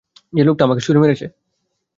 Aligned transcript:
যে 0.33 0.43
লোকটা 0.43 0.63
আমাকে 0.63 0.81
ছুরি 0.81 0.99
মেরেছে। 0.99 1.25